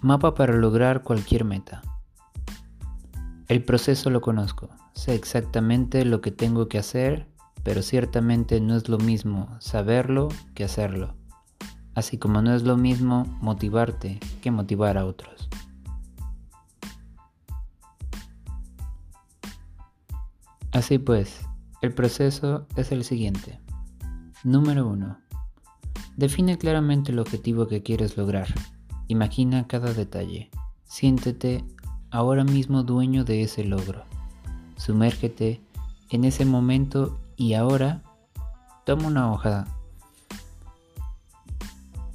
Mapa 0.00 0.34
para 0.34 0.54
lograr 0.54 1.02
cualquier 1.02 1.44
meta. 1.44 1.82
El 3.48 3.64
proceso 3.64 4.10
lo 4.10 4.20
conozco, 4.20 4.68
sé 4.92 5.16
exactamente 5.16 6.04
lo 6.04 6.20
que 6.20 6.30
tengo 6.30 6.68
que 6.68 6.78
hacer, 6.78 7.26
pero 7.64 7.82
ciertamente 7.82 8.60
no 8.60 8.76
es 8.76 8.88
lo 8.88 8.98
mismo 8.98 9.56
saberlo 9.58 10.28
que 10.54 10.62
hacerlo, 10.62 11.16
así 11.96 12.16
como 12.16 12.42
no 12.42 12.54
es 12.54 12.62
lo 12.62 12.76
mismo 12.76 13.24
motivarte 13.40 14.20
que 14.40 14.52
motivar 14.52 14.98
a 14.98 15.04
otros. 15.04 15.48
Así 20.70 20.98
pues, 20.98 21.40
el 21.82 21.92
proceso 21.92 22.68
es 22.76 22.92
el 22.92 23.02
siguiente. 23.02 23.58
Número 24.44 24.86
1. 24.86 25.18
Define 26.16 26.56
claramente 26.56 27.10
el 27.10 27.18
objetivo 27.18 27.66
que 27.66 27.82
quieres 27.82 28.16
lograr. 28.16 28.46
Imagina 29.08 29.66
cada 29.66 29.92
detalle. 29.92 30.50
Siéntete 30.84 31.64
ahora 32.10 32.44
mismo 32.44 32.82
dueño 32.82 33.24
de 33.24 33.42
ese 33.42 33.64
logro. 33.64 34.04
Sumérgete 34.76 35.60
en 36.10 36.24
ese 36.24 36.44
momento 36.44 37.18
y 37.36 37.54
ahora 37.54 38.02
toma 38.84 39.08
una 39.08 39.32
hoja, 39.32 39.66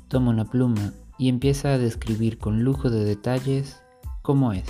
toma 0.07 0.31
una 0.31 0.45
pluma 0.45 0.93
y 1.17 1.29
empieza 1.29 1.69
a 1.69 1.77
describir 1.77 2.37
con 2.37 2.63
lujo 2.63 2.89
de 2.89 3.03
detalles 3.05 3.81
cómo 4.21 4.53
es, 4.53 4.67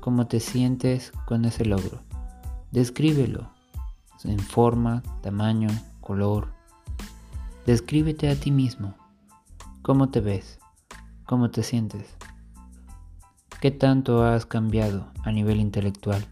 cómo 0.00 0.26
te 0.26 0.40
sientes 0.40 1.12
con 1.26 1.44
ese 1.44 1.64
logro. 1.64 2.00
Descríbelo 2.70 3.50
en 4.24 4.38
forma, 4.38 5.02
tamaño, 5.20 5.68
color. 6.00 6.52
Descríbete 7.66 8.28
a 8.30 8.36
ti 8.36 8.50
mismo. 8.50 8.94
¿Cómo 9.82 10.10
te 10.10 10.20
ves? 10.20 10.61
¿Cómo 11.26 11.50
te 11.50 11.62
sientes? 11.62 12.16
¿Qué 13.60 13.70
tanto 13.70 14.24
has 14.24 14.44
cambiado 14.44 15.12
a 15.22 15.30
nivel 15.30 15.60
intelectual, 15.60 16.26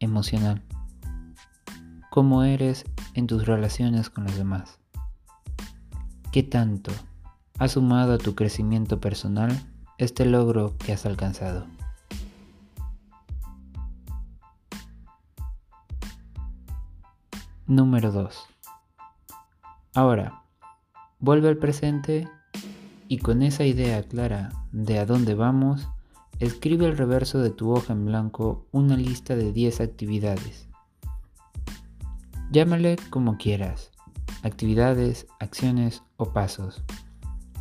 emocional? 0.00 0.62
¿Cómo 2.10 2.42
eres 2.42 2.86
en 3.12 3.26
tus 3.26 3.46
relaciones 3.46 4.08
con 4.08 4.24
los 4.24 4.34
demás? 4.36 4.78
¿Qué 6.32 6.42
tanto 6.42 6.92
ha 7.58 7.68
sumado 7.68 8.14
a 8.14 8.18
tu 8.18 8.34
crecimiento 8.34 9.00
personal 9.00 9.52
este 9.98 10.24
logro 10.24 10.76
que 10.78 10.94
has 10.94 11.04
alcanzado? 11.04 11.66
Número 17.66 18.12
2. 18.12 18.46
Ahora, 19.94 20.42
vuelve 21.18 21.48
al 21.48 21.58
presente 21.58 22.28
y 23.08 23.18
con 23.18 23.42
esa 23.42 23.64
idea 23.64 24.02
clara 24.02 24.50
de 24.72 24.98
a 24.98 25.06
dónde 25.06 25.34
vamos, 25.34 25.88
escribe 26.38 26.86
al 26.86 26.96
reverso 26.96 27.38
de 27.38 27.50
tu 27.50 27.70
hoja 27.72 27.92
en 27.92 28.04
blanco 28.06 28.66
una 28.72 28.96
lista 28.96 29.36
de 29.36 29.52
10 29.52 29.80
actividades. 29.80 30.68
Llámale 32.50 32.96
como 33.10 33.36
quieras, 33.36 33.90
actividades, 34.42 35.26
acciones 35.40 36.02
o 36.16 36.32
pasos. 36.32 36.82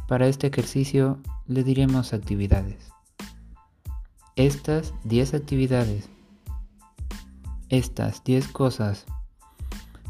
Para 0.08 0.28
este 0.28 0.48
ejercicio 0.48 1.20
le 1.48 1.64
diremos 1.64 2.14
actividades. 2.14 2.92
Estas 4.36 4.94
10 5.06 5.34
actividades, 5.34 6.10
estas 7.70 8.24
10 8.24 8.48
cosas 8.50 9.06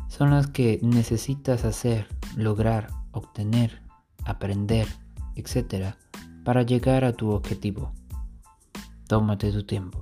son 0.08 0.32
las 0.32 0.48
que 0.48 0.80
necesitas 0.82 1.66
hacer, 1.66 2.08
lograr, 2.36 2.88
obtener, 3.12 3.82
aprender 4.26 4.88
etc., 5.36 5.96
para 6.44 6.64
llegar 6.64 7.04
a 7.04 7.14
tu 7.14 7.32
objetivo. 7.32 7.92
Tómate 9.08 9.52
tu 9.52 9.64
tiempo. 9.64 10.02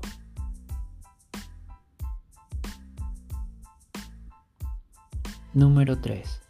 Número 5.54 6.00
3. 6.00 6.42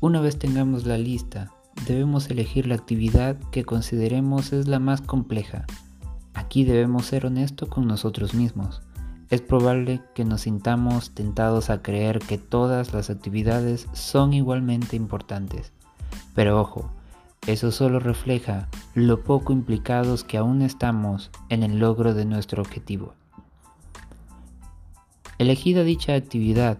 Una 0.00 0.20
vez 0.20 0.38
tengamos 0.38 0.86
la 0.86 0.98
lista, 0.98 1.50
debemos 1.86 2.30
elegir 2.30 2.66
la 2.66 2.76
actividad 2.76 3.36
que 3.50 3.64
consideremos 3.64 4.52
es 4.52 4.68
la 4.68 4.78
más 4.78 5.00
compleja. 5.00 5.66
Aquí 6.34 6.64
debemos 6.64 7.06
ser 7.06 7.26
honestos 7.26 7.68
con 7.68 7.86
nosotros 7.86 8.34
mismos. 8.34 8.82
Es 9.30 9.40
probable 9.40 10.00
que 10.14 10.24
nos 10.24 10.42
sintamos 10.42 11.14
tentados 11.14 11.70
a 11.70 11.82
creer 11.82 12.18
que 12.18 12.38
todas 12.38 12.92
las 12.92 13.10
actividades 13.10 13.88
son 13.94 14.32
igualmente 14.32 14.94
importantes. 14.94 15.72
Pero 16.34 16.60
ojo, 16.60 16.92
eso 17.46 17.70
solo 17.70 18.00
refleja 18.00 18.68
lo 18.94 19.22
poco 19.22 19.52
implicados 19.52 20.24
que 20.24 20.38
aún 20.38 20.62
estamos 20.62 21.30
en 21.50 21.62
el 21.62 21.78
logro 21.78 22.14
de 22.14 22.24
nuestro 22.24 22.62
objetivo. 22.62 23.14
Elegida 25.38 25.82
dicha 25.82 26.14
actividad, 26.14 26.78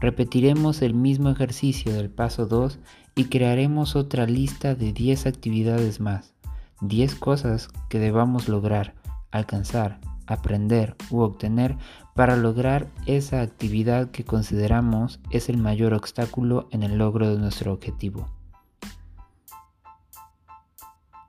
repetiremos 0.00 0.82
el 0.82 0.94
mismo 0.94 1.30
ejercicio 1.30 1.92
del 1.94 2.10
paso 2.10 2.46
2 2.46 2.78
y 3.16 3.24
crearemos 3.24 3.96
otra 3.96 4.26
lista 4.26 4.74
de 4.74 4.92
10 4.92 5.26
actividades 5.26 6.00
más, 6.00 6.34
10 6.80 7.14
cosas 7.16 7.68
que 7.88 7.98
debamos 7.98 8.48
lograr, 8.48 8.94
alcanzar, 9.30 10.00
aprender 10.26 10.96
u 11.10 11.20
obtener 11.20 11.76
para 12.14 12.36
lograr 12.36 12.88
esa 13.06 13.40
actividad 13.40 14.10
que 14.10 14.24
consideramos 14.24 15.20
es 15.30 15.48
el 15.48 15.56
mayor 15.56 15.94
obstáculo 15.94 16.68
en 16.70 16.82
el 16.82 16.98
logro 16.98 17.28
de 17.30 17.38
nuestro 17.38 17.72
objetivo. 17.72 18.28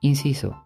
Inciso. 0.06 0.62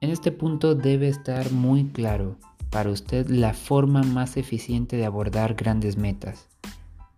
En 0.00 0.08
este 0.08 0.32
punto 0.32 0.74
debe 0.74 1.08
estar 1.08 1.52
muy 1.52 1.84
claro 1.88 2.38
para 2.70 2.88
usted 2.88 3.28
la 3.28 3.52
forma 3.52 4.02
más 4.02 4.38
eficiente 4.38 4.96
de 4.96 5.04
abordar 5.04 5.52
grandes 5.52 5.98
metas. 5.98 6.48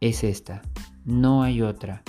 Es 0.00 0.25
esta, 0.25 0.62
no 1.04 1.44
hay 1.44 1.62
otra. 1.62 2.03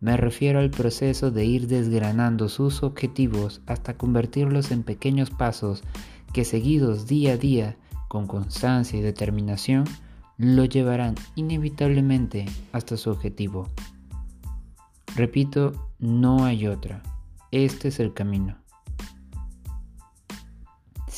Me 0.00 0.16
refiero 0.16 0.58
al 0.58 0.70
proceso 0.70 1.30
de 1.30 1.44
ir 1.44 1.68
desgranando 1.68 2.48
sus 2.48 2.82
objetivos 2.82 3.60
hasta 3.66 3.96
convertirlos 3.96 4.72
en 4.72 4.82
pequeños 4.82 5.30
pasos 5.30 5.84
que 6.32 6.44
seguidos 6.44 7.06
día 7.06 7.34
a 7.34 7.36
día, 7.36 7.76
con 8.08 8.26
constancia 8.26 8.98
y 8.98 9.02
determinación, 9.02 9.84
lo 10.36 10.64
llevarán 10.64 11.14
inevitablemente 11.36 12.46
hasta 12.72 12.96
su 12.96 13.10
objetivo. 13.10 13.68
Repito, 15.14 15.92
no 16.00 16.44
hay 16.44 16.66
otra. 16.66 17.04
Este 17.52 17.86
es 17.86 18.00
el 18.00 18.12
camino. 18.14 18.56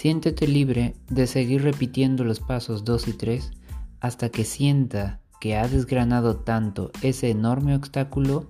Siéntete 0.03 0.49
libre 0.49 0.97
de 1.11 1.29
seguir 1.29 1.63
repitiendo 1.63 2.25
los 2.25 2.41
pasos 2.41 2.85
2 2.85 3.07
y 3.07 3.13
3 3.13 3.53
hasta 4.01 4.31
que 4.31 4.43
sienta 4.43 5.21
que 5.41 5.57
ha 5.57 5.69
desgranado 5.69 6.39
tanto 6.39 6.91
ese 7.03 7.31
enorme 7.31 7.77
obstáculo 7.77 8.49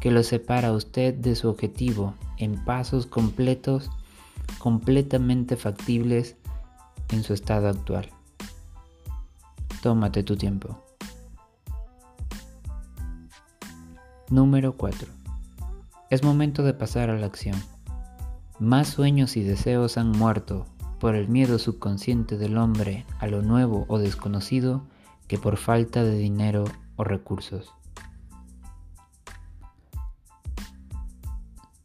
que 0.00 0.10
lo 0.10 0.22
separa 0.22 0.68
a 0.68 0.72
usted 0.72 1.12
de 1.12 1.36
su 1.36 1.50
objetivo 1.50 2.14
en 2.38 2.64
pasos 2.64 3.04
completos, 3.04 3.90
completamente 4.58 5.56
factibles 5.56 6.36
en 7.10 7.22
su 7.22 7.34
estado 7.34 7.68
actual. 7.68 8.08
Tómate 9.82 10.22
tu 10.22 10.36
tiempo. 10.36 10.82
Número 14.30 14.74
4. 14.74 15.06
Es 16.08 16.22
momento 16.22 16.62
de 16.62 16.72
pasar 16.72 17.10
a 17.10 17.18
la 17.18 17.26
acción. 17.26 17.62
Más 18.58 18.88
sueños 18.88 19.36
y 19.36 19.42
deseos 19.42 19.98
han 19.98 20.10
muerto 20.10 20.64
por 21.04 21.16
el 21.16 21.28
miedo 21.28 21.58
subconsciente 21.58 22.38
del 22.38 22.56
hombre 22.56 23.04
a 23.18 23.26
lo 23.26 23.42
nuevo 23.42 23.84
o 23.88 23.98
desconocido 23.98 24.86
que 25.28 25.36
por 25.36 25.58
falta 25.58 26.02
de 26.02 26.16
dinero 26.16 26.64
o 26.96 27.04
recursos. 27.04 27.74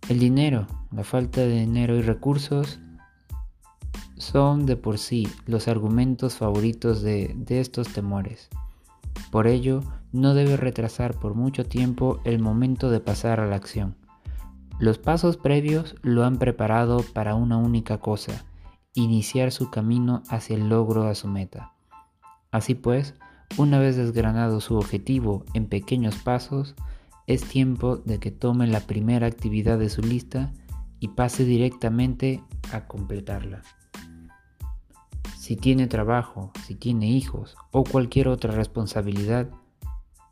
El 0.07 0.19
dinero, 0.19 0.67
la 0.93 1.03
falta 1.03 1.41
de 1.41 1.49
dinero 1.49 1.97
y 1.97 2.01
recursos 2.01 2.79
son 4.15 4.65
de 4.65 4.77
por 4.77 4.97
sí 4.97 5.27
los 5.45 5.67
argumentos 5.67 6.35
favoritos 6.35 7.01
de, 7.01 7.35
estos 7.49 7.89
temores. 7.89 8.47
Por 9.31 9.47
ello, 9.47 9.81
no 10.13 10.33
debe 10.33 10.55
retrasar 10.55 11.13
por 11.13 11.35
mucho 11.35 11.65
tiempo 11.65 12.21
el 12.23 12.39
momento 12.39 12.89
de 12.89 13.01
pasar 13.01 13.41
a 13.41 13.47
la 13.47 13.57
acción. 13.57 13.97
Los 14.79 14.97
pasos 14.97 15.35
previos 15.35 15.97
lo 16.03 16.23
han 16.23 16.37
preparado 16.37 17.03
para 17.13 17.35
una 17.35 17.57
única 17.57 17.97
cosa, 17.97 18.45
iniciar 18.99 19.51
su 19.51 19.69
camino 19.69 20.23
hacia 20.29 20.55
el 20.55 20.69
logro 20.69 21.07
a 21.07 21.15
su 21.15 21.27
meta. 21.27 21.73
Así 22.51 22.75
pues, 22.75 23.15
una 23.57 23.79
vez 23.79 23.95
desgranado 23.95 24.61
su 24.61 24.75
objetivo 24.75 25.45
en 25.53 25.67
pequeños 25.67 26.15
pasos, 26.17 26.75
es 27.27 27.43
tiempo 27.43 27.97
de 27.97 28.19
que 28.19 28.31
tome 28.31 28.67
la 28.67 28.81
primera 28.81 29.27
actividad 29.27 29.77
de 29.79 29.89
su 29.89 30.01
lista 30.01 30.51
y 30.99 31.09
pase 31.09 31.45
directamente 31.45 32.43
a 32.71 32.85
completarla. 32.87 33.61
Si 35.37 35.55
tiene 35.55 35.87
trabajo, 35.87 36.51
si 36.65 36.75
tiene 36.75 37.07
hijos 37.07 37.55
o 37.71 37.83
cualquier 37.83 38.27
otra 38.27 38.51
responsabilidad, 38.51 39.49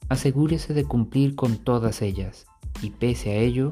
asegúrese 0.10 0.74
de 0.74 0.86
cumplir 0.86 1.36
con 1.36 1.58
todas 1.58 2.02
ellas 2.02 2.46
y 2.82 2.92
pese 2.92 3.32
a 3.32 3.36
ello, 3.36 3.72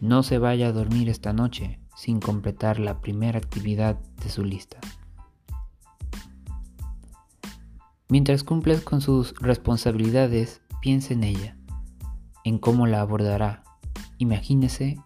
no 0.00 0.22
se 0.22 0.38
vaya 0.38 0.68
a 0.68 0.72
dormir 0.72 1.08
esta 1.08 1.32
noche 1.32 1.81
sin 1.94 2.20
completar 2.20 2.78
la 2.78 3.00
primera 3.00 3.38
actividad 3.38 3.98
de 4.22 4.30
su 4.30 4.44
lista. 4.44 4.78
Mientras 8.08 8.44
cumples 8.44 8.82
con 8.82 9.00
sus 9.00 9.34
responsabilidades, 9.40 10.60
piensa 10.80 11.14
en 11.14 11.24
ella, 11.24 11.56
en 12.44 12.58
cómo 12.58 12.86
la 12.86 13.00
abordará. 13.00 13.64
Imagínese 14.18 14.98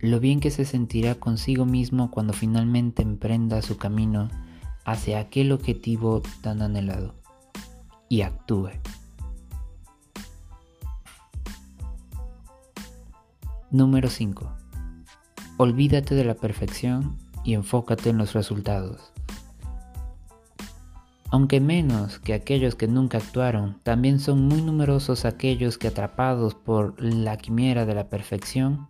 lo 0.00 0.20
bien 0.20 0.40
que 0.40 0.50
se 0.50 0.64
sentirá 0.64 1.14
consigo 1.16 1.64
mismo 1.64 2.10
cuando 2.10 2.32
finalmente 2.32 3.02
emprenda 3.02 3.62
su 3.62 3.76
camino 3.76 4.28
hacia 4.84 5.20
aquel 5.20 5.52
objetivo 5.52 6.22
tan 6.40 6.62
anhelado 6.62 7.14
y 8.08 8.22
actúe. 8.22 8.70
Número 13.70 14.08
5. 14.08 14.67
Olvídate 15.60 16.14
de 16.14 16.22
la 16.22 16.36
perfección 16.36 17.18
y 17.42 17.54
enfócate 17.54 18.10
en 18.10 18.18
los 18.18 18.32
resultados. 18.32 19.12
Aunque 21.32 21.60
menos 21.60 22.20
que 22.20 22.32
aquellos 22.32 22.76
que 22.76 22.86
nunca 22.86 23.18
actuaron, 23.18 23.80
también 23.82 24.20
son 24.20 24.46
muy 24.46 24.62
numerosos 24.62 25.24
aquellos 25.24 25.76
que 25.76 25.88
atrapados 25.88 26.54
por 26.54 26.94
la 27.02 27.36
quimera 27.38 27.86
de 27.86 27.94
la 27.96 28.08
perfección, 28.08 28.86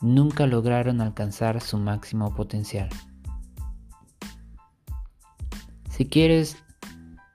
nunca 0.00 0.46
lograron 0.46 1.02
alcanzar 1.02 1.60
su 1.60 1.76
máximo 1.76 2.34
potencial. 2.34 2.88
Si 5.90 6.06
quieres, 6.06 6.56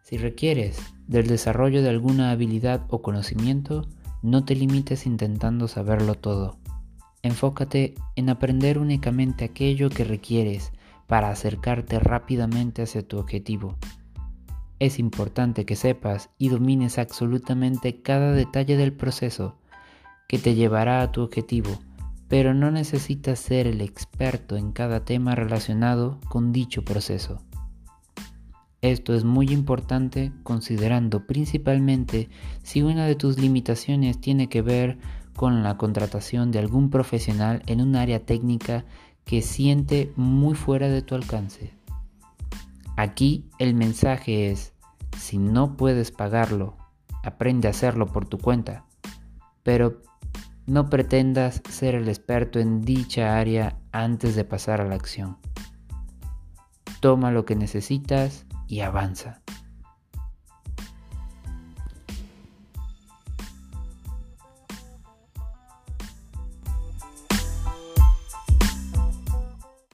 si 0.01 0.18
requieres 0.18 0.80
del 1.06 1.27
desarrollo 1.27 1.84
de 1.84 1.89
alguna 1.89 2.31
habilidad 2.31 2.88
o 2.89 3.04
conocimiento, 3.04 3.88
no 4.24 4.44
te 4.44 4.56
limites 4.56 5.06
intentando 5.06 5.68
saberlo 5.68 6.16
todo. 6.16 6.61
Enfócate 7.24 7.96
en 8.16 8.30
aprender 8.30 8.78
únicamente 8.78 9.46
aquello 9.46 9.90
que 9.90 10.04
requieres 10.04 10.72
para 11.08 11.30
acercarte 11.30 12.00
rápidamente 12.00 12.82
hacia 12.82 13.08
tu 13.08 13.18
objetivo 13.18 13.78
es 14.82 14.98
importante 14.98 15.64
que 15.64 15.76
sepas 15.76 16.32
y 16.40 16.50
domines 16.50 16.98
absolutamente 16.98 18.02
cada 18.02 18.32
detalle 18.32 18.78
del 18.78 18.94
proceso 18.94 19.60
que 20.28 20.40
te 20.40 20.56
llevará 20.56 21.04
a 21.04 21.12
tu 21.12 21.22
objetivo, 21.22 21.70
pero 22.28 22.56
no 22.56 22.72
necesitas 22.72 23.38
ser 23.38 23.68
el 23.68 23.80
experto 23.80 24.58
en 24.58 24.72
cada 24.72 25.06
tema 25.06 25.36
relacionado 25.36 26.20
con 26.30 26.52
dicho 26.52 26.84
proceso. 26.84 27.44
Esto 28.82 29.14
es 29.14 29.24
muy 29.24 29.50
importante 29.50 30.32
considerando 30.42 31.28
principalmente 31.28 32.30
si 32.64 32.82
una 32.82 33.06
de 33.06 33.14
tus 33.14 33.38
limitaciones 33.38 34.20
tiene 34.20 34.50
que 34.50 34.64
ver 34.64 34.98
con 35.36 35.63
la 35.63 35.78
contratación 35.78 36.51
de 36.51 36.60
algún 36.60 36.89
profesional 36.89 37.63
en 37.66 37.81
un 37.81 37.95
área 37.95 38.25
técnica 38.25 38.86
que 39.25 39.42
siente 39.42 40.12
muy 40.16 40.56
fuera 40.56 40.88
de 40.89 41.01
tu 41.01 41.16
alcance. 41.16 41.74
Aquí 42.98 43.50
el 43.57 43.74
mensaje 43.74 44.51
es, 44.51 44.74
si 45.18 45.38
no 45.38 45.78
puedes 45.78 46.12
pagarlo, 46.12 46.78
aprende 47.24 47.68
a 47.68 47.72
hacerlo 47.72 48.07
por 48.07 48.28
tu 48.28 48.38
cuenta, 48.38 48.86
pero 49.63 50.01
no 50.66 50.89
pretendas 50.89 51.62
ser 51.69 51.95
el 51.95 52.07
experto 52.07 52.60
en 52.60 52.81
dicha 52.81 53.38
área 53.38 53.80
antes 53.92 54.36
de 54.36 54.44
pasar 54.44 54.81
a 54.81 54.86
la 54.86 54.95
acción. 54.95 55.38
Toma 57.00 57.31
lo 57.31 57.45
que 57.45 57.56
necesitas 57.56 58.45
y 58.68 58.81
avanza. 58.81 59.42